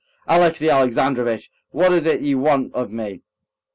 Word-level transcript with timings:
"Alexey 0.27 0.67
Alexandrovitch! 0.67 1.51
What 1.69 1.93
is 1.93 2.07
it 2.07 2.21
you 2.21 2.39
want 2.39 2.73
of 2.73 2.89
me?" 2.91 3.21